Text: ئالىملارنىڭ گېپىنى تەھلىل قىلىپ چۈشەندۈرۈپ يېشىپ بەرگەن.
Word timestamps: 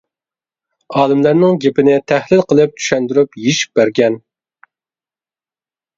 ئالىملارنىڭ 1.01 1.59
گېپىنى 1.65 1.99
تەھلىل 2.13 2.43
قىلىپ 2.53 2.75
چۈشەندۈرۈپ 2.81 3.39
يېشىپ 3.45 3.77
بەرگەن. 3.81 4.19